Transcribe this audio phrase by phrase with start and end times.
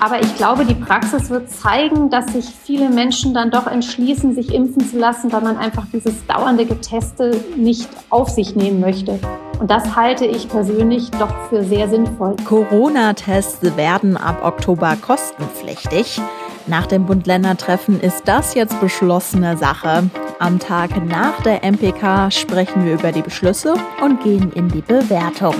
[0.00, 4.52] Aber ich glaube, die Praxis wird zeigen, dass sich viele Menschen dann doch entschließen, sich
[4.52, 9.18] impfen zu lassen, weil man einfach dieses dauernde Geteste nicht auf sich nehmen möchte.
[9.58, 12.36] Und das halte ich persönlich doch für sehr sinnvoll.
[12.44, 16.20] Corona-Tests werden ab Oktober kostenpflichtig.
[16.66, 20.10] Nach dem Bund-Länder-Treffen ist das jetzt beschlossene Sache.
[20.40, 25.54] Am Tag nach der MPK sprechen wir über die Beschlüsse und gehen in die Bewertung.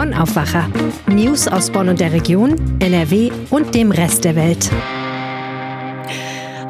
[0.00, 0.66] Bonn Aufwacher.
[1.08, 4.70] News aus Bonn und der Region, NRW und dem Rest der Welt.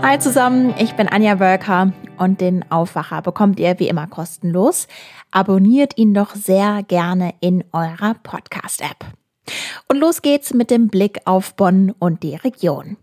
[0.03, 4.89] Hi zusammen, ich bin Anja Wölker und den Aufwacher bekommt ihr wie immer kostenlos.
[5.31, 9.07] Abonniert ihn doch sehr gerne in eurer Podcast-App.
[9.87, 12.97] Und los geht's mit dem Blick auf Bonn und die Region.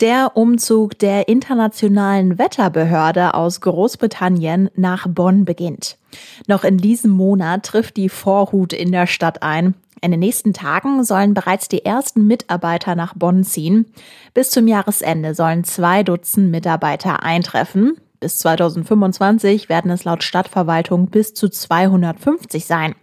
[0.00, 5.98] Der Umzug der internationalen Wetterbehörde aus Großbritannien nach Bonn beginnt.
[6.46, 9.74] Noch in diesem Monat trifft die Vorhut in der Stadt ein.
[10.02, 13.86] In den nächsten Tagen sollen bereits die ersten Mitarbeiter nach Bonn ziehen.
[14.32, 17.98] Bis zum Jahresende sollen zwei Dutzend Mitarbeiter eintreffen.
[18.18, 22.94] Bis 2025 werden es laut Stadtverwaltung bis zu 250 sein.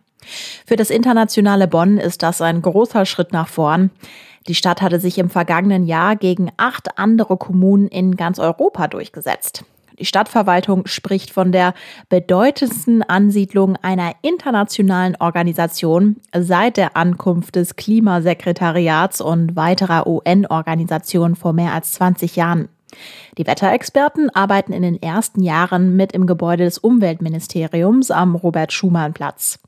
[0.66, 3.92] Für das internationale Bonn ist das ein großer Schritt nach vorn.
[4.48, 9.64] Die Stadt hatte sich im vergangenen Jahr gegen acht andere Kommunen in ganz Europa durchgesetzt.
[10.00, 11.74] Die Stadtverwaltung spricht von der
[12.10, 21.74] bedeutendsten Ansiedlung einer internationalen Organisation seit der Ankunft des Klimasekretariats und weiterer UN-Organisationen vor mehr
[21.74, 22.70] als 20 Jahren.
[23.38, 29.60] Die Wetterexperten arbeiten in den ersten Jahren mit im Gebäude des Umweltministeriums am Robert-Schumann-Platz.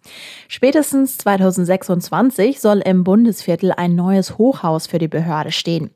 [0.47, 5.91] Spätestens 2026 soll im Bundesviertel ein neues Hochhaus für die Behörde stehen.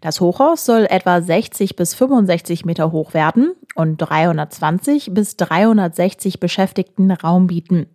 [0.00, 7.10] Das Hochhaus soll etwa 60 bis 65 Meter hoch werden und 320 bis 360 Beschäftigten
[7.10, 7.86] Raum bieten.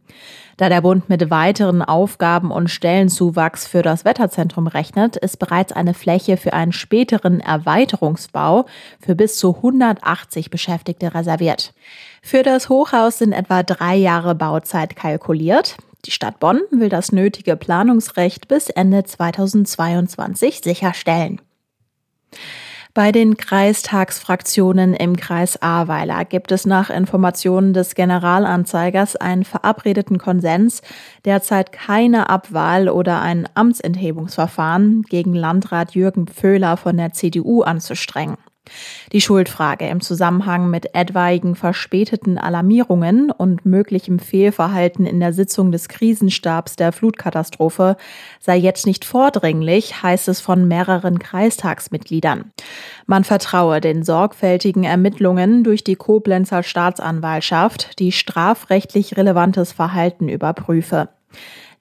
[0.58, 5.94] Da der Bund mit weiteren Aufgaben und Stellenzuwachs für das Wetterzentrum rechnet, ist bereits eine
[5.94, 8.66] Fläche für einen späteren Erweiterungsbau
[9.00, 11.74] für bis zu 180 Beschäftigte reserviert.
[12.22, 15.76] Für das Hochhaus sind etwa drei Jahre Bauzeit kalkuliert.
[16.06, 21.42] Die Stadt Bonn will das nötige Planungsrecht bis Ende 2022 sicherstellen.
[22.96, 30.84] Bei den Kreistagsfraktionen im Kreis Ahrweiler gibt es nach Informationen des Generalanzeigers einen verabredeten Konsens,
[31.26, 38.38] derzeit keine Abwahl oder ein Amtsenthebungsverfahren gegen Landrat Jürgen Pföhler von der CDU anzustrengen.
[39.12, 45.90] Die Schuldfrage im Zusammenhang mit etwaigen verspäteten Alarmierungen und möglichem Fehlverhalten in der Sitzung des
[45.90, 47.98] Krisenstabs der Flutkatastrophe
[48.40, 52.52] sei jetzt nicht vordringlich, heißt es von mehreren Kreistagsmitgliedern.
[53.06, 61.10] Man vertraue den sorgfältigen Ermittlungen durch die Koblenzer Staatsanwaltschaft, die strafrechtlich relevantes Verhalten überprüfe.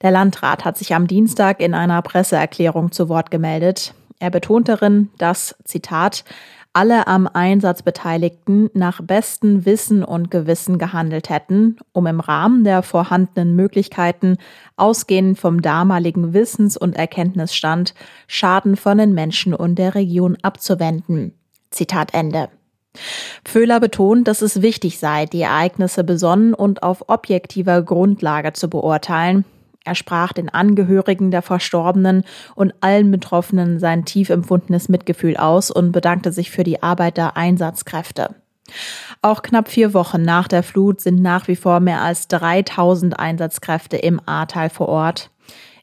[0.01, 3.93] Der Landrat hat sich am Dienstag in einer Presseerklärung zu Wort gemeldet.
[4.19, 6.23] Er betont darin, dass, Zitat,
[6.73, 12.81] alle am Einsatz Beteiligten nach bestem Wissen und Gewissen gehandelt hätten, um im Rahmen der
[12.81, 14.37] vorhandenen Möglichkeiten,
[14.75, 17.93] ausgehend vom damaligen Wissens- und Erkenntnisstand,
[18.27, 21.33] Schaden von den Menschen und der Region abzuwenden.
[21.69, 22.49] Zitat Ende.
[23.45, 29.45] Pföhler betont, dass es wichtig sei, die Ereignisse besonnen und auf objektiver Grundlage zu beurteilen,
[29.83, 32.23] er sprach den Angehörigen der Verstorbenen
[32.55, 37.35] und allen Betroffenen sein tief empfundenes Mitgefühl aus und bedankte sich für die Arbeit der
[37.35, 38.35] Einsatzkräfte.
[39.21, 43.97] Auch knapp vier Wochen nach der Flut sind nach wie vor mehr als 3000 Einsatzkräfte
[43.97, 45.31] im Ahrtal vor Ort.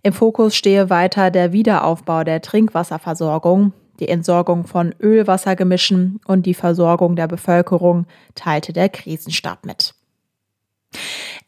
[0.03, 7.17] Im Fokus stehe weiter der Wiederaufbau der Trinkwasserversorgung, die Entsorgung von Ölwassergemischen und die Versorgung
[7.17, 9.95] der Bevölkerung, teilte der Krisenstab mit.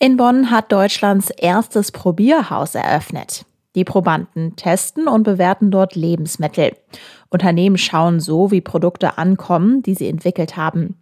[0.05, 3.47] In Bonn hat Deutschlands erstes Probierhaus eröffnet.
[3.77, 6.73] Die Probanden testen und bewerten dort Lebensmittel.
[7.31, 11.01] Unternehmen schauen so, wie Produkte ankommen, die sie entwickelt haben.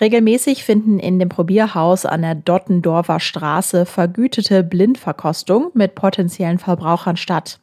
[0.00, 7.60] Regelmäßig finden in dem Probierhaus an der Dottendorfer Straße vergütete Blindverkostung mit potenziellen Verbrauchern statt.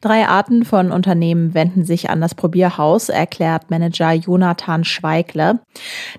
[0.00, 5.60] Drei Arten von Unternehmen wenden sich an das Probierhaus, erklärt Manager Jonathan Schweigle.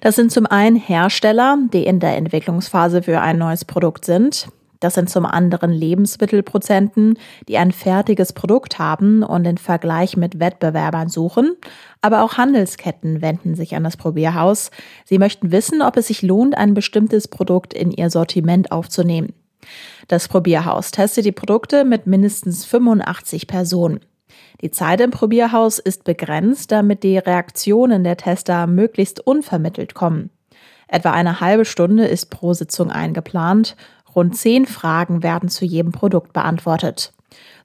[0.02, 4.50] Das sind zum einen Hersteller, die in der Entwicklungsphase für ein neues Produkt sind.
[4.82, 7.18] Das sind zum anderen Lebensmittelprozenten,
[7.48, 11.56] die ein fertiges Produkt haben und den Vergleich mit Wettbewerbern suchen.
[12.02, 14.72] Aber auch Handelsketten wenden sich an das Probierhaus.
[15.06, 19.34] Sie möchten wissen, ob es sich lohnt, ein bestimmtes Produkt in ihr Sortiment aufzunehmen.
[20.08, 24.00] Das Probierhaus testet die Produkte mit mindestens 85 Personen.
[24.62, 30.32] Die Zeit im Probierhaus ist begrenzt, damit die Reaktionen der Tester möglichst unvermittelt kommen.
[30.88, 33.78] Etwa eine halbe Stunde ist pro Sitzung eingeplant
[34.16, 37.14] Rund zehn Fragen werden zu jedem Produkt beantwortet.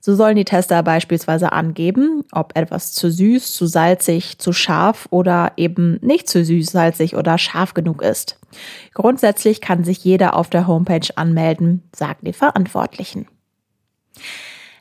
[0.00, 5.52] So sollen die Tester beispielsweise angeben, ob etwas zu süß, zu salzig, zu scharf oder
[5.56, 8.38] eben nicht zu süß, salzig oder scharf genug ist.
[8.94, 13.26] Grundsätzlich kann sich jeder auf der Homepage anmelden, sagen die Verantwortlichen.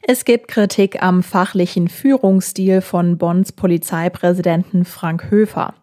[0.03, 5.73] Es gibt Kritik am fachlichen Führungsstil von Bonns Polizeipräsidenten Frank Höfer.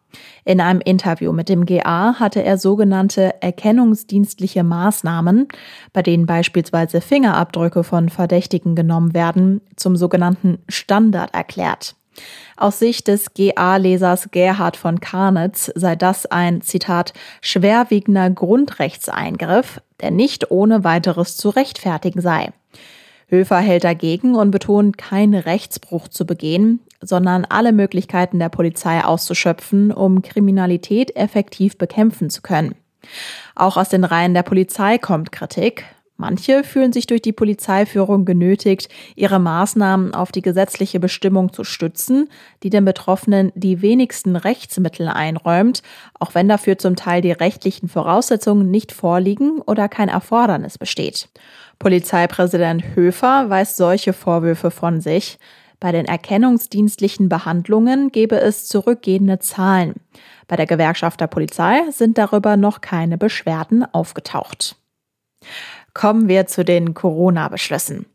[0.44, 5.49] In einem Interview mit dem GA hatte er sogenannte erkennungsdienstliche Maßnahmen,
[5.93, 11.94] bei denen beispielsweise Fingerabdrücke von Verdächtigen genommen werden, zum sogenannten Standard erklärt.
[12.56, 20.50] Aus Sicht des GA-Lesers Gerhard von Karnitz sei das ein, Zitat, schwerwiegender Grundrechtseingriff, der nicht
[20.50, 22.53] ohne weiteres zu rechtfertigen sei.
[23.29, 29.93] Höfer hält dagegen und betont, keinen Rechtsbruch zu begehen, sondern alle Möglichkeiten der Polizei auszuschöpfen,
[29.93, 32.75] um Kriminalität effektiv bekämpfen zu können.
[33.54, 35.84] Auch aus den Reihen der Polizei kommt Kritik.
[36.19, 42.28] Manche fühlen sich durch die Polizeiführung genötigt, ihre Maßnahmen auf die gesetzliche Bestimmung zu stützen,
[42.62, 45.82] die den Betroffenen die wenigsten Rechtsmittel einräumt,
[46.20, 51.28] auch wenn dafür zum Teil die rechtlichen Voraussetzungen nicht vorliegen oder kein Erfordernis besteht.
[51.81, 55.38] Polizeipräsident Höfer weist solche Vorwürfe von sich.
[55.82, 59.94] Bei den erkennungsdienstlichen Behandlungen gebe es zurückgehende Zahlen.
[60.46, 64.76] Bei der Gewerkschaft der Polizei sind darüber noch keine Beschwerden aufgetaucht.
[65.93, 68.06] Kommen wir zu den Corona-Beschlüssen.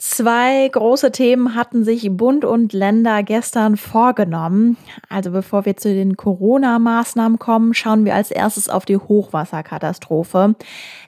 [0.00, 4.76] Zwei große Themen hatten sich Bund und Länder gestern vorgenommen.
[5.08, 10.54] Also bevor wir zu den Corona-Maßnahmen kommen, schauen wir als erstes auf die Hochwasserkatastrophe.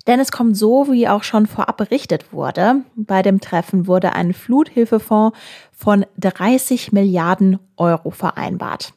[0.08, 2.82] Denn es kommt so, wie auch schon vorab berichtet wurde.
[2.96, 5.38] Bei dem Treffen wurde ein Fluthilfefonds
[5.70, 8.92] von 30 Milliarden Euro vereinbart.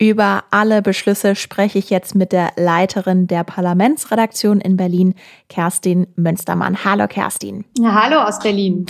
[0.00, 5.14] Über alle Beschlüsse spreche ich jetzt mit der Leiterin der Parlamentsredaktion in Berlin,
[5.50, 6.86] Kerstin Münstermann.
[6.86, 7.66] Hallo Kerstin.
[7.78, 8.86] Ja, hallo aus Berlin.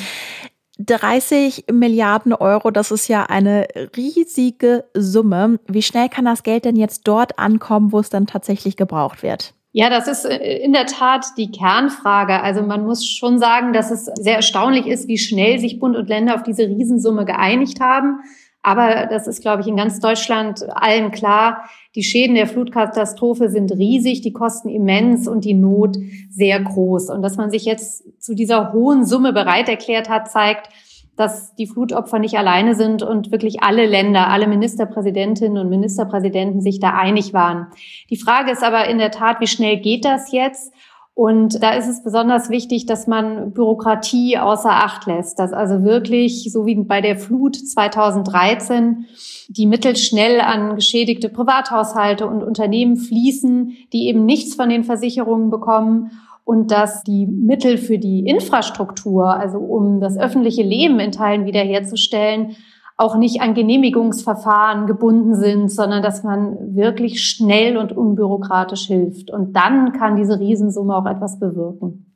[0.78, 3.66] 30 Milliarden Euro, das ist ja eine
[3.96, 5.58] riesige Summe.
[5.66, 9.52] Wie schnell kann das Geld denn jetzt dort ankommen, wo es dann tatsächlich gebraucht wird?
[9.72, 12.40] Ja, das ist äh, in der Tat die Kernfrage.
[12.40, 16.08] Also man muss schon sagen, dass es sehr erstaunlich ist, wie schnell sich Bund und
[16.08, 18.20] Länder auf diese Riesensumme geeinigt haben.
[18.62, 21.64] Aber das ist, glaube ich, in ganz Deutschland allen klar.
[21.94, 25.96] Die Schäden der Flutkatastrophe sind riesig, die Kosten immens und die Not
[26.28, 27.08] sehr groß.
[27.08, 30.68] Und dass man sich jetzt zu dieser hohen Summe bereit erklärt hat, zeigt,
[31.16, 36.80] dass die Flutopfer nicht alleine sind und wirklich alle Länder, alle Ministerpräsidentinnen und Ministerpräsidenten sich
[36.80, 37.66] da einig waren.
[38.08, 40.72] Die Frage ist aber in der Tat, wie schnell geht das jetzt?
[41.20, 46.50] Und da ist es besonders wichtig, dass man Bürokratie außer Acht lässt, dass also wirklich,
[46.50, 49.04] so wie bei der Flut 2013,
[49.48, 55.50] die Mittel schnell an geschädigte Privathaushalte und Unternehmen fließen, die eben nichts von den Versicherungen
[55.50, 56.10] bekommen
[56.46, 62.56] und dass die Mittel für die Infrastruktur, also um das öffentliche Leben in Teilen wiederherzustellen,
[63.00, 69.30] auch nicht an Genehmigungsverfahren gebunden sind, sondern dass man wirklich schnell und unbürokratisch hilft.
[69.30, 72.09] Und dann kann diese Riesensumme auch etwas bewirken.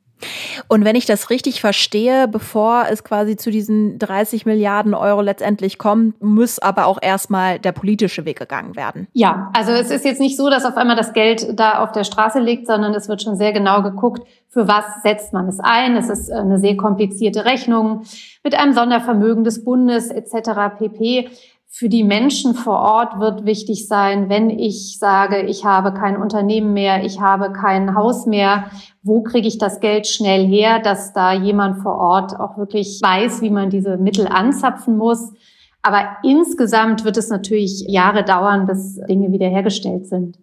[0.67, 5.77] Und wenn ich das richtig verstehe, bevor es quasi zu diesen 30 Milliarden Euro letztendlich
[5.77, 9.07] kommt, muss aber auch erstmal der politische Weg gegangen werden.
[9.13, 12.03] Ja, also es ist jetzt nicht so, dass auf einmal das Geld da auf der
[12.03, 15.97] Straße liegt, sondern es wird schon sehr genau geguckt, für was setzt man es ein.
[15.97, 18.03] Es ist eine sehr komplizierte Rechnung
[18.43, 20.77] mit einem Sondervermögen des Bundes etc.
[20.77, 21.29] pp
[21.77, 26.71] für die Menschen vor Ort wird wichtig sein, wenn ich sage, ich habe kein Unternehmen
[26.71, 28.71] mehr, ich habe kein Haus mehr,
[29.03, 33.41] wo kriege ich das Geld schnell her, dass da jemand vor Ort auch wirklich weiß,
[33.41, 35.33] wie man diese Mittel anzapfen muss.
[35.81, 40.37] Aber insgesamt wird es natürlich Jahre dauern, bis Dinge wiederhergestellt sind.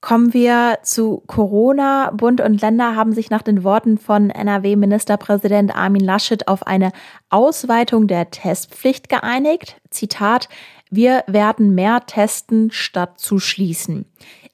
[0.00, 2.10] Kommen wir zu Corona.
[2.14, 6.92] Bund und Länder haben sich nach den Worten von NRW-Ministerpräsident Armin Laschet auf eine
[7.28, 9.76] Ausweitung der Testpflicht geeinigt.
[9.90, 10.48] Zitat,
[10.90, 14.06] wir werden mehr testen, statt zu schließen.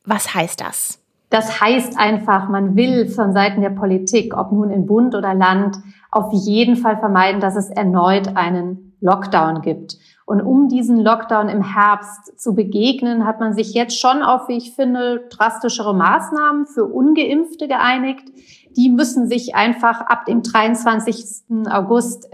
[0.05, 1.00] Was heißt das?
[1.31, 5.76] Das heißt einfach, man will von Seiten der Politik, ob nun in Bund oder Land,
[6.11, 9.97] auf jeden Fall vermeiden, dass es erneut einen Lockdown gibt.
[10.26, 14.56] Und um diesen Lockdown im Herbst zu begegnen, hat man sich jetzt schon auf, wie
[14.56, 18.28] ich finde, drastischere Maßnahmen für ungeimpfte geeinigt.
[18.76, 21.68] Die müssen sich einfach ab dem 23.
[21.71, 22.28] August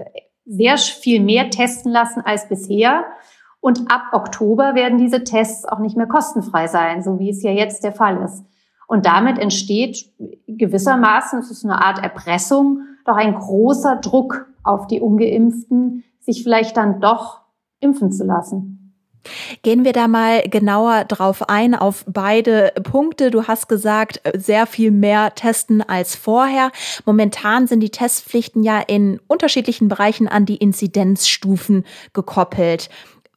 [0.46, 3.04] sehr viel mehr testen lassen als bisher.
[3.61, 7.50] Und ab Oktober werden diese Tests auch nicht mehr kostenfrei sein, so wie es ja
[7.50, 8.42] jetzt der Fall ist.
[8.88, 10.11] Und damit entsteht
[10.46, 16.78] gewissermaßen, es ist eine Art Erpressung, doch ein großer Druck auf die Ungeimpften, sich vielleicht
[16.78, 17.41] dann doch
[17.82, 18.78] impfen zu lassen.
[19.62, 23.30] Gehen wir da mal genauer drauf ein, auf beide Punkte.
[23.30, 26.72] Du hast gesagt, sehr viel mehr testen als vorher.
[27.04, 32.88] Momentan sind die Testpflichten ja in unterschiedlichen Bereichen an die Inzidenzstufen gekoppelt.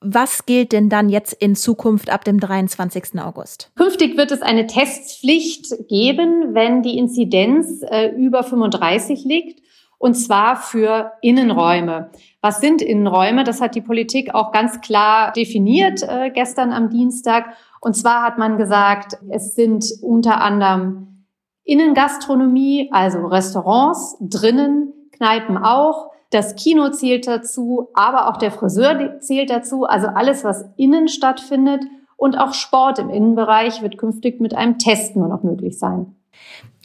[0.01, 3.19] Was gilt denn dann jetzt in Zukunft ab dem 23.
[3.19, 3.71] August?
[3.75, 9.64] Künftig wird es eine Testpflicht geben, wenn die Inzidenz äh, über 35 liegt
[9.97, 12.11] und zwar für Innenräume.
[12.41, 13.43] Was sind Innenräume?
[13.43, 17.53] Das hat die Politik auch ganz klar definiert äh, gestern am Dienstag.
[17.81, 21.25] Und zwar hat man gesagt, es sind unter anderem
[21.63, 26.11] Innengastronomie, also Restaurants, drinnen, Kneipen auch.
[26.29, 29.85] Das Kino zählt dazu, aber auch der Friseur zählt dazu.
[29.85, 31.83] Also alles, was innen stattfindet.
[32.17, 36.15] Und auch Sport im Innenbereich wird künftig mit einem Test nur noch möglich sein.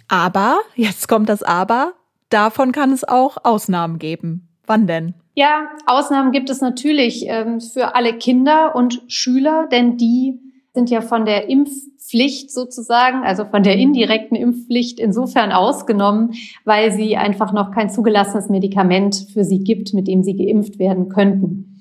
[0.08, 1.92] Aber, jetzt kommt das Aber,
[2.30, 4.48] davon kann es auch Ausnahmen geben.
[4.66, 5.14] Wann denn?
[5.34, 10.40] Ja, Ausnahmen gibt es natürlich ähm, für alle Kinder und Schüler, denn die
[10.72, 16.34] sind ja von der Impfpflicht sozusagen, also von der indirekten Impfpflicht insofern ausgenommen,
[16.64, 21.08] weil sie einfach noch kein zugelassenes Medikament für sie gibt, mit dem sie geimpft werden
[21.08, 21.80] könnten.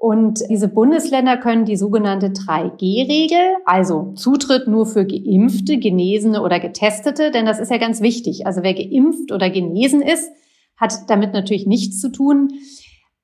[0.00, 7.32] Und diese Bundesländer können die sogenannte 3G-Regel, also Zutritt nur für Geimpfte, Genesene oder Getestete,
[7.32, 8.46] denn das ist ja ganz wichtig.
[8.46, 10.30] Also wer geimpft oder genesen ist,
[10.76, 12.48] hat damit natürlich nichts zu tun.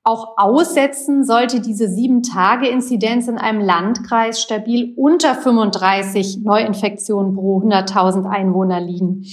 [0.02, 7.60] Auch aussetzen sollte diese sieben Tage Inzidenz in einem Landkreis stabil unter 35 Neuinfektionen pro
[7.60, 9.24] 100.000 Einwohner liegen.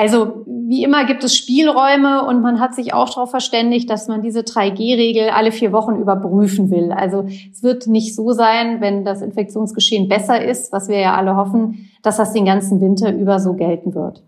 [0.00, 4.22] Also wie immer gibt es Spielräume und man hat sich auch darauf verständigt, dass man
[4.22, 6.90] diese 3G-Regel alle vier Wochen überprüfen will.
[6.90, 11.36] Also es wird nicht so sein, wenn das Infektionsgeschehen besser ist, was wir ja alle
[11.36, 14.22] hoffen, dass das den ganzen Winter über so gelten wird.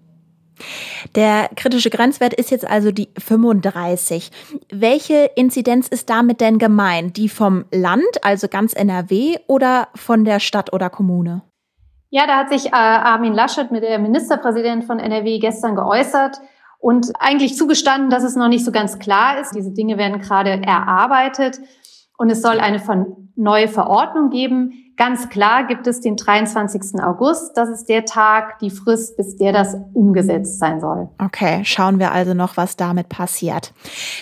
[1.15, 4.31] Der kritische Grenzwert ist jetzt also die 35.
[4.71, 7.17] Welche Inzidenz ist damit denn gemeint?
[7.17, 11.41] Die vom Land, also ganz NRW, oder von der Stadt oder Kommune?
[12.15, 16.37] Ja, da hat sich äh, Armin Laschet mit der Ministerpräsident von NRW gestern geäußert
[16.79, 19.55] und eigentlich zugestanden, dass es noch nicht so ganz klar ist.
[19.55, 21.59] Diese Dinge werden gerade erarbeitet
[22.19, 22.83] und es soll eine
[23.35, 27.03] neue Verordnung geben, Ganz klar gibt es den 23.
[27.03, 27.57] August.
[27.57, 31.09] Das ist der Tag, die Frist, bis der das umgesetzt sein soll.
[31.19, 33.73] Okay, schauen wir also noch, was damit passiert.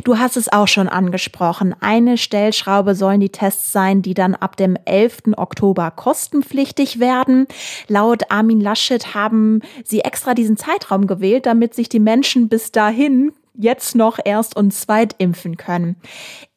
[0.05, 1.75] Du hast es auch schon angesprochen.
[1.81, 5.37] Eine Stellschraube sollen die Tests sein, die dann ab dem 11.
[5.37, 7.47] Oktober kostenpflichtig werden.
[7.87, 13.33] Laut Armin Laschet haben sie extra diesen Zeitraum gewählt, damit sich die Menschen bis dahin
[13.53, 15.97] jetzt noch erst und zweit impfen können.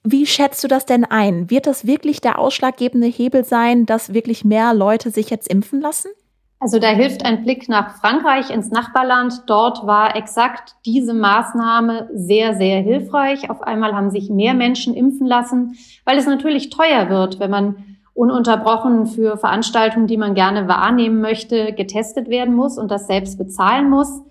[0.04, 1.50] Wie schätzt du das denn ein?
[1.50, 6.10] Wird das wirklich der ausschlaggebende Hebel sein, dass wirklich mehr Leute sich jetzt impfen lassen?
[6.60, 9.44] Also da hilft ein Blick nach Frankreich ins Nachbarland.
[9.48, 13.50] Dort war exakt diese Maßnahme sehr, sehr hilfreich.
[13.50, 17.98] Auf einmal haben sich mehr Menschen impfen lassen, weil es natürlich teuer wird, wenn man
[18.14, 23.90] ununterbrochen für Veranstaltungen, die man gerne wahrnehmen möchte, getestet werden muss und das selbst bezahlen
[23.90, 24.22] muss.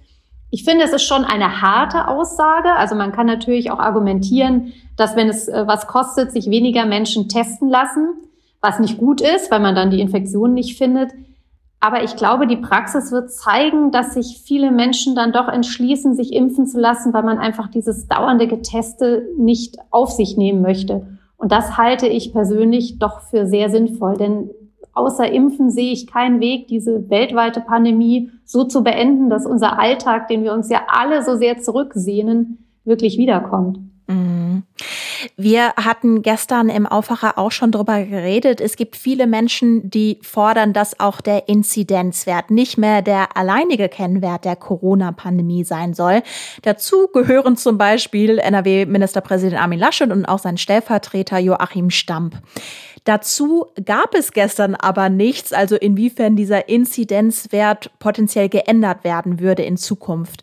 [0.54, 2.76] Ich finde, es ist schon eine harte Aussage.
[2.76, 7.30] Also man kann natürlich auch argumentieren, dass wenn es äh, was kostet, sich weniger Menschen
[7.30, 8.08] testen lassen,
[8.60, 11.10] was nicht gut ist, weil man dann die Infektion nicht findet.
[11.80, 16.34] Aber ich glaube, die Praxis wird zeigen, dass sich viele Menschen dann doch entschließen, sich
[16.34, 21.06] impfen zu lassen, weil man einfach dieses dauernde Geteste nicht auf sich nehmen möchte.
[21.38, 24.50] Und das halte ich persönlich doch für sehr sinnvoll, denn
[24.92, 30.28] außer Impfen sehe ich keinen Weg, diese weltweite Pandemie so zu beenden, dass unser Alltag,
[30.28, 33.78] den wir uns ja alle so sehr zurücksehnen, wirklich wiederkommt.
[34.06, 34.64] Mhm.
[35.36, 38.60] Wir hatten gestern im Aufwacher auch schon drüber geredet.
[38.60, 44.44] Es gibt viele Menschen, die fordern, dass auch der Inzidenzwert nicht mehr der alleinige Kennwert
[44.44, 46.22] der Corona-Pandemie sein soll.
[46.62, 52.36] Dazu gehören zum Beispiel NRW-Ministerpräsident Armin Laschet und auch sein Stellvertreter Joachim Stamp.
[53.04, 59.76] Dazu gab es gestern aber nichts, also inwiefern dieser Inzidenzwert potenziell geändert werden würde in
[59.76, 60.42] Zukunft.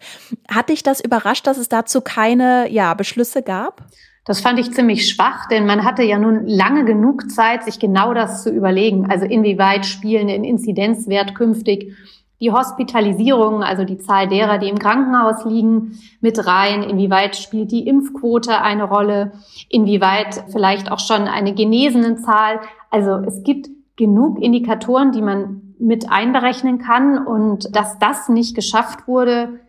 [0.49, 3.85] Hat dich das überrascht, dass es dazu keine ja, Beschlüsse gab?
[4.25, 8.13] Das fand ich ziemlich schwach, denn man hatte ja nun lange genug Zeit, sich genau
[8.13, 9.09] das zu überlegen.
[9.09, 11.95] Also inwieweit spielen den Inzidenzwert künftig
[12.39, 16.83] die Hospitalisierung, also die Zahl derer, die im Krankenhaus liegen, mit rein?
[16.83, 19.33] Inwieweit spielt die Impfquote eine Rolle?
[19.67, 22.59] Inwieweit vielleicht auch schon eine genesenen Zahl?
[22.89, 27.25] Also es gibt genug Indikatoren, die man mit einberechnen kann.
[27.25, 29.59] Und dass das nicht geschafft wurde,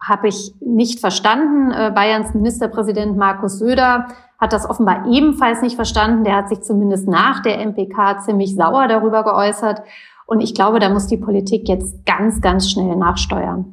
[0.00, 1.70] habe ich nicht verstanden.
[1.70, 4.08] Äh, Bayerns Ministerpräsident Markus Söder
[4.38, 6.24] hat das offenbar ebenfalls nicht verstanden.
[6.24, 9.82] Der hat sich zumindest nach der MPK ziemlich sauer darüber geäußert.
[10.28, 13.64] Und ich glaube, da muss die Politik jetzt ganz, ganz schnell nachsteuern.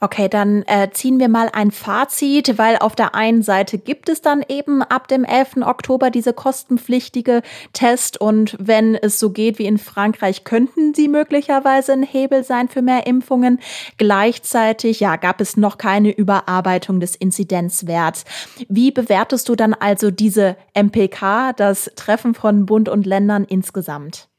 [0.00, 4.20] Okay, dann äh, ziehen wir mal ein Fazit, weil auf der einen Seite gibt es
[4.20, 5.58] dann eben ab dem 11.
[5.62, 11.92] Oktober diese kostenpflichtige Test und wenn es so geht wie in Frankreich, könnten sie möglicherweise
[11.92, 13.60] ein Hebel sein für mehr Impfungen.
[13.96, 18.24] Gleichzeitig, ja, gab es noch keine Überarbeitung des Inzidenzwerts.
[18.68, 24.29] Wie bewertest du dann also diese MPK, das Treffen von Bund und Ländern insgesamt?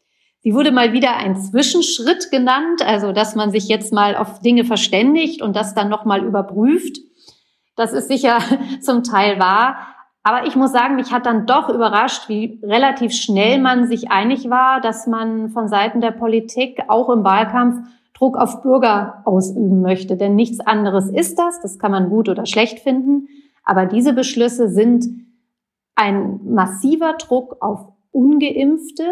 [0.43, 4.65] Sie wurde mal wieder ein Zwischenschritt genannt, also dass man sich jetzt mal auf Dinge
[4.65, 6.97] verständigt und das dann nochmal überprüft.
[7.75, 8.39] Das ist sicher
[8.81, 9.77] zum Teil wahr.
[10.23, 14.49] Aber ich muss sagen, mich hat dann doch überrascht, wie relativ schnell man sich einig
[14.49, 20.15] war, dass man von Seiten der Politik auch im Wahlkampf Druck auf Bürger ausüben möchte.
[20.17, 21.59] Denn nichts anderes ist das.
[21.61, 23.27] Das kann man gut oder schlecht finden.
[23.63, 25.05] Aber diese Beschlüsse sind
[25.95, 29.05] ein massiver Druck auf ungeimpfte,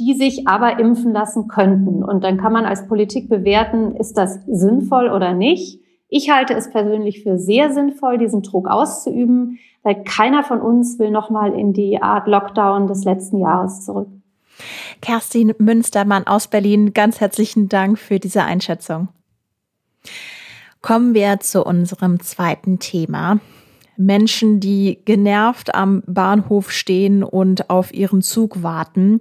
[0.00, 2.02] die sich aber impfen lassen könnten.
[2.02, 5.80] Und dann kann man als Politik bewerten, ist das sinnvoll oder nicht.
[6.08, 11.10] Ich halte es persönlich für sehr sinnvoll, diesen Druck auszuüben, weil keiner von uns will
[11.10, 14.08] nochmal in die Art Lockdown des letzten Jahres zurück.
[15.00, 19.08] Kerstin Münstermann aus Berlin, ganz herzlichen Dank für diese Einschätzung.
[20.82, 23.38] Kommen wir zu unserem zweiten Thema.
[23.96, 29.20] Menschen, die genervt am Bahnhof stehen und auf ihren Zug warten.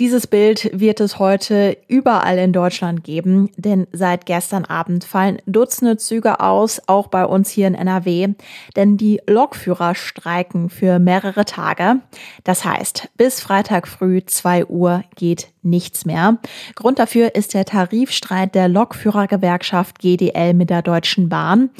[0.00, 5.96] Dieses Bild wird es heute überall in Deutschland geben, denn seit gestern Abend fallen Dutzende
[5.98, 8.30] Züge aus, auch bei uns hier in NRW,
[8.74, 12.00] denn die Lokführer streiken für mehrere Tage.
[12.42, 16.38] Das heißt, bis Freitag früh 2 Uhr geht nichts mehr.
[16.74, 21.70] Grund dafür ist der Tarifstreit der Lokführergewerkschaft GDL mit der Deutschen Bahn.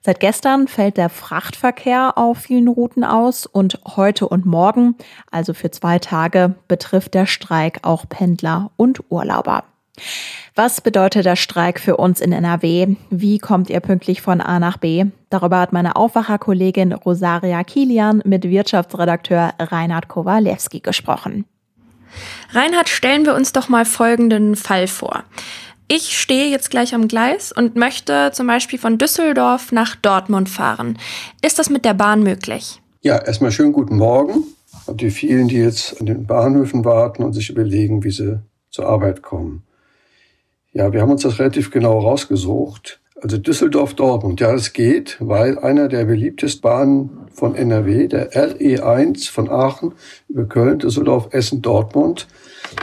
[0.00, 4.96] Seit gestern fällt der Frachtverkehr auf vielen Routen aus und heute und morgen,
[5.30, 9.64] also für zwei Tage, betrifft der Streik auch Pendler und Urlauber.
[10.54, 12.96] Was bedeutet der Streik für uns in NRW?
[13.10, 15.06] Wie kommt ihr pünktlich von A nach B?
[15.30, 21.44] Darüber hat meine Aufwacherkollegin Rosaria Kilian mit Wirtschaftsredakteur Reinhard Kowalewski gesprochen.
[22.50, 25.24] Reinhard, stellen wir uns doch mal folgenden Fall vor.
[25.88, 30.98] Ich stehe jetzt gleich am Gleis und möchte zum Beispiel von Düsseldorf nach Dortmund fahren.
[31.42, 32.80] Ist das mit der Bahn möglich?
[33.02, 34.44] Ja, erstmal schönen guten Morgen.
[34.86, 38.86] Und die vielen, die jetzt an den Bahnhöfen warten und sich überlegen, wie sie zur
[38.86, 39.64] Arbeit kommen.
[40.72, 43.00] Ja, wir haben uns das relativ genau rausgesucht.
[43.20, 49.48] Also Düsseldorf-Dortmund, ja, das geht, weil einer der beliebtesten Bahnen von NRW, der RE1 von
[49.48, 49.92] Aachen
[50.28, 52.28] über Köln, Düsseldorf, Essen, Dortmund,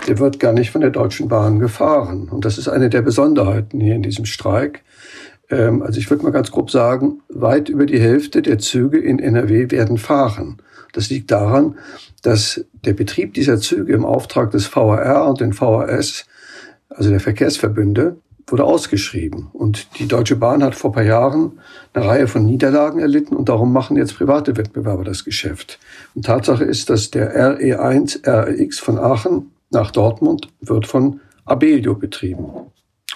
[0.07, 2.29] der wird gar nicht von der Deutschen Bahn gefahren.
[2.29, 4.83] Und das ist eine der Besonderheiten hier in diesem Streik.
[5.49, 9.19] Ähm, also ich würde mal ganz grob sagen, weit über die Hälfte der Züge in
[9.19, 10.57] NRW werden fahren.
[10.93, 11.77] Das liegt daran,
[12.21, 16.25] dass der Betrieb dieser Züge im Auftrag des VRR und den VRS,
[16.89, 18.17] also der Verkehrsverbünde,
[18.51, 19.47] wurde ausgeschrieben.
[19.53, 21.59] Und die Deutsche Bahn hat vor paar Jahren
[21.93, 25.79] eine Reihe von Niederlagen erlitten und darum machen jetzt private Wettbewerber das Geschäft.
[26.15, 32.49] Und Tatsache ist, dass der RE1 RX von Aachen nach Dortmund wird von Abelio betrieben.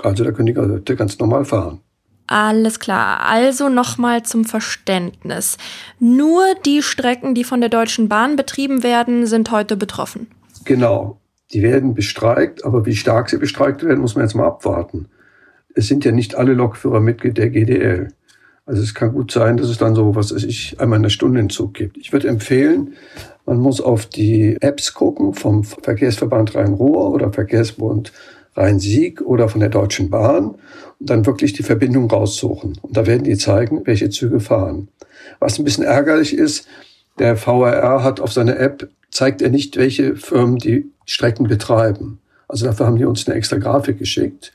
[0.02, 1.80] Also da können die Leute ganz normal fahren.
[2.28, 3.20] Alles klar.
[3.22, 5.58] Also nochmal zum Verständnis.
[6.00, 10.28] Nur die Strecken, die von der Deutschen Bahn betrieben werden, sind heute betroffen.
[10.66, 11.20] Genau.
[11.52, 15.10] Die werden bestreikt, aber wie stark sie bestreikt werden, muss man jetzt mal abwarten
[15.76, 18.10] es sind ja nicht alle Lokführer Mitglied der GDL.
[18.66, 21.40] Also es kann gut sein, dass es dann so, was weiß ich, einmal eine Stunde
[21.40, 21.98] in Zug gibt.
[21.98, 22.94] Ich würde empfehlen,
[23.46, 28.14] man muss auf die Apps gucken vom Verkehrsverband Rhein-Ruhr oder Verkehrsbund
[28.56, 30.56] Rhein-Sieg oder von der Deutschen Bahn
[31.00, 32.78] und dann wirklich die Verbindung raussuchen.
[32.82, 34.88] Und da werden die zeigen, welche Züge fahren.
[35.40, 36.68] Was ein bisschen ärgerlich ist,
[37.20, 42.20] der VRR hat auf seiner App, zeigt er nicht, welche Firmen die Strecken betreiben.
[42.48, 44.54] Also dafür haben die uns eine extra Grafik geschickt.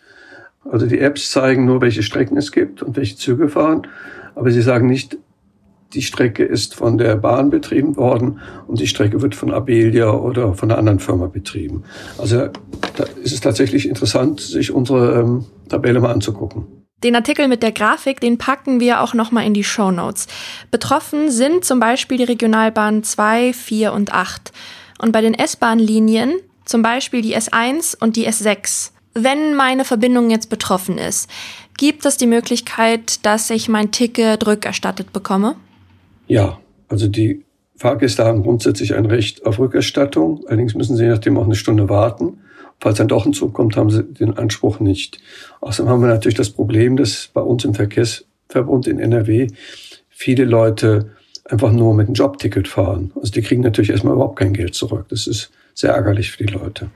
[0.65, 3.87] Also die Apps zeigen nur, welche Strecken es gibt und welche Züge fahren,
[4.35, 5.19] aber sie sagen nicht,
[5.95, 10.55] die Strecke ist von der Bahn betrieben worden und die Strecke wird von Abelia oder
[10.55, 11.85] von einer anderen Firma betrieben.
[12.19, 12.49] Also
[12.97, 16.67] da ist es tatsächlich interessant, sich unsere ähm, Tabelle mal anzugucken.
[17.05, 20.27] Den Artikel mit der Grafik, den packen wir auch nochmal in die Show Notes.
[20.71, 24.53] Betroffen sind zum Beispiel die Regionalbahnen 2, 4 und 8.
[25.01, 28.91] Und bei den S-Bahn-Linien zum Beispiel die S1 und die S6
[29.25, 31.29] wenn meine Verbindung jetzt betroffen ist,
[31.77, 35.57] gibt es die Möglichkeit, dass ich mein Ticket rückerstattet bekomme?
[36.27, 37.45] Ja, also die
[37.77, 40.45] Fahrgäste haben grundsätzlich ein Recht auf Rückerstattung.
[40.49, 42.39] Allerdings müssen sie nachdem auch eine Stunde warten.
[42.81, 45.19] Falls dann doch ein Zug kommt, haben sie den Anspruch nicht.
[45.61, 49.49] Außerdem haben wir natürlich das Problem, dass bei uns im Verkehrsverbund in NRW
[50.09, 51.13] viele Leute
[51.45, 53.13] einfach nur mit einem Jobticket fahren.
[53.17, 55.07] Also die kriegen natürlich erstmal überhaupt kein Geld zurück.
[55.09, 56.91] Das ist sehr ärgerlich für die Leute.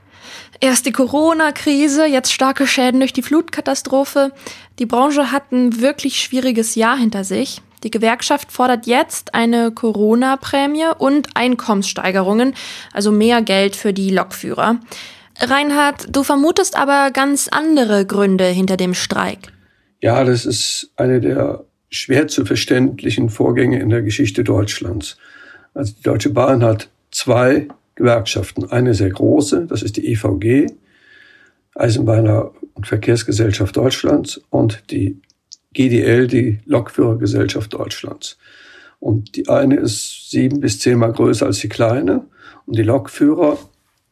[0.59, 4.31] Erst die Corona-Krise, jetzt starke Schäden durch die Flutkatastrophe.
[4.79, 7.61] Die Branche hat ein wirklich schwieriges Jahr hinter sich.
[7.83, 12.53] Die Gewerkschaft fordert jetzt eine Corona-Prämie und Einkommenssteigerungen,
[12.93, 14.79] also mehr Geld für die Lokführer.
[15.39, 19.51] Reinhard, du vermutest aber ganz andere Gründe hinter dem Streik.
[20.01, 25.17] Ja, das ist eine der schwer zu verständlichen Vorgänge in der Geschichte Deutschlands.
[25.73, 28.71] Also die Deutsche Bahn hat zwei Gewerkschaften.
[28.71, 30.67] Eine sehr große, das ist die EVG,
[31.75, 35.19] Eisenbahner- und Verkehrsgesellschaft Deutschlands, und die
[35.73, 38.37] GDL, die Lokführergesellschaft Deutschlands.
[38.99, 42.25] Und die eine ist sieben bis zehnmal größer als die kleine.
[42.65, 43.57] Und die Lokführer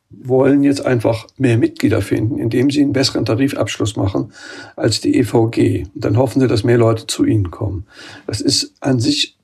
[0.10, 4.34] wollen jetzt einfach mehr Mitglieder finden, indem sie einen besseren Tarifabschluss machen
[4.76, 5.86] als die EVG.
[5.94, 7.86] Und dann hoffen sie, dass mehr Leute zu ihnen kommen.
[8.28, 9.38] Das ist an sich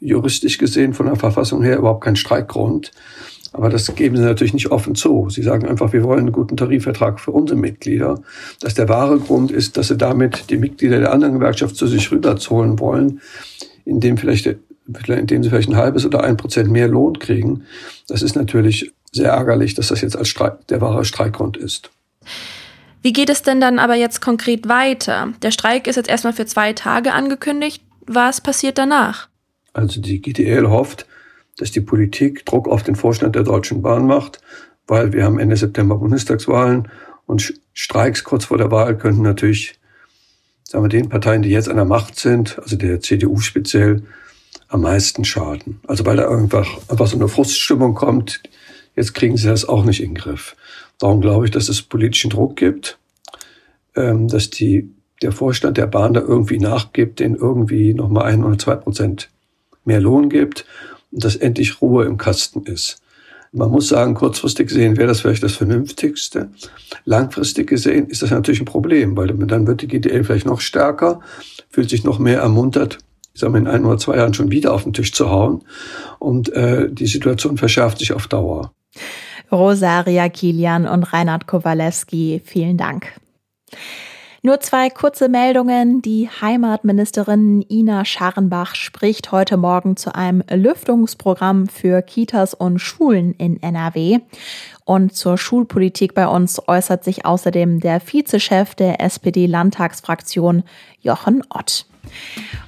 [0.00, 2.90] juristisch gesehen von der Verfassung her überhaupt kein Streikgrund.
[3.52, 5.30] Aber das geben sie natürlich nicht offen zu.
[5.30, 8.20] Sie sagen einfach, wir wollen einen guten Tarifvertrag für unsere Mitglieder.
[8.60, 12.10] Dass der wahre Grund ist, dass sie damit die Mitglieder der anderen Gewerkschaft zu sich
[12.10, 13.20] rüberzolen wollen,
[13.84, 14.46] indem vielleicht,
[15.06, 17.64] indem sie vielleicht ein halbes oder ein Prozent mehr Lohn kriegen.
[18.06, 21.90] Das ist natürlich sehr ärgerlich, dass das jetzt als Streik, der wahre Streikgrund ist.
[23.00, 25.32] Wie geht es denn dann aber jetzt konkret weiter?
[25.42, 27.82] Der Streik ist jetzt erstmal für zwei Tage angekündigt.
[28.06, 29.28] Was passiert danach?
[29.72, 31.06] Also die GDL hofft,
[31.58, 34.40] dass die Politik Druck auf den Vorstand der Deutschen Bahn macht,
[34.86, 36.88] weil wir haben Ende September Bundestagswahlen
[37.26, 39.78] und Streiks kurz vor der Wahl könnten natürlich,
[40.64, 44.02] sagen wir, den Parteien, die jetzt an der Macht sind, also der CDU speziell,
[44.68, 45.80] am meisten schaden.
[45.86, 48.42] Also weil da einfach, einfach so eine Fruststimmung kommt,
[48.96, 50.56] jetzt kriegen sie das auch nicht in den Griff.
[50.98, 52.98] Darum glaube ich, dass es politischen Druck gibt,
[53.96, 54.90] ähm, dass die,
[55.22, 59.30] der Vorstand der Bahn da irgendwie nachgibt, den irgendwie nochmal ein oder zwei Prozent
[59.84, 60.66] mehr Lohn gibt
[61.10, 63.00] dass endlich Ruhe im Kasten ist.
[63.52, 66.50] Man muss sagen, kurzfristig gesehen wäre das vielleicht das Vernünftigste.
[67.04, 71.20] Langfristig gesehen ist das natürlich ein Problem, weil dann wird die GDL vielleicht noch stärker,
[71.70, 72.98] fühlt sich noch mehr ermuntert,
[73.32, 75.62] ich sage mal, in ein oder zwei Jahren schon wieder auf den Tisch zu hauen.
[76.18, 78.72] Und äh, die Situation verschärft sich auf Dauer.
[79.50, 83.14] Rosaria Kilian und Reinhard Kowalewski, vielen Dank.
[84.40, 86.00] Nur zwei kurze Meldungen.
[86.00, 93.60] Die Heimatministerin Ina Scharrenbach spricht heute Morgen zu einem Lüftungsprogramm für Kitas und Schulen in
[93.60, 94.20] NRW.
[94.84, 100.62] Und zur Schulpolitik bei uns äußert sich außerdem der Vizechef der SPD-Landtagsfraktion
[101.00, 101.86] Jochen Ott.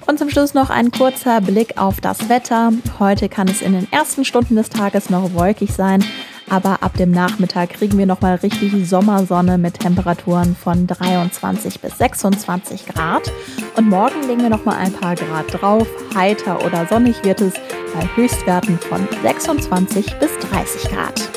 [0.07, 2.73] Und zum Schluss noch ein kurzer Blick auf das Wetter.
[2.99, 6.03] Heute kann es in den ersten Stunden des Tages noch wolkig sein,
[6.51, 12.87] aber ab dem Nachmittag kriegen wir nochmal richtig Sommersonne mit Temperaturen von 23 bis 26
[12.87, 13.31] Grad.
[13.77, 15.87] Und morgen legen wir nochmal ein paar Grad drauf.
[16.13, 17.53] Heiter oder sonnig wird es
[17.93, 21.29] bei Höchstwerten von 26 bis 30 Grad.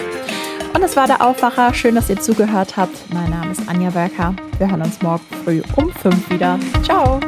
[0.74, 1.72] Und es war der Aufwacher.
[1.72, 2.96] Schön, dass ihr zugehört habt.
[3.14, 4.34] Mein Name ist Anja Werker.
[4.58, 6.58] Wir hören uns morgen früh um 5 wieder.
[6.82, 7.20] Ciao!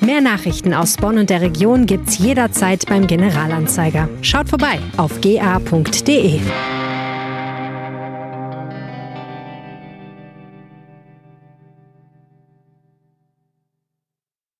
[0.00, 4.08] Mehr Nachrichten aus Bonn und der Region gibt's jederzeit beim Generalanzeiger.
[4.20, 6.40] Schaut vorbei auf ga.de.